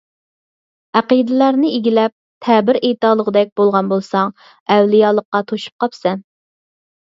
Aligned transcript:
ئەقىدىلەرنى 1.01 1.69
ئىگىلەپ، 1.79 2.13
تەبىر 2.47 2.81
ئېيتالىغۇدەك 2.89 3.53
بولغان 3.61 3.93
بولساڭ، 3.93 4.35
ئەۋلىيالىققا 4.77 5.45
توشۇپ 5.55 5.87
قاپسەن. 5.89 6.27